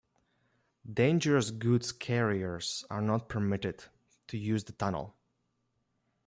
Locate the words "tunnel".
4.71-5.15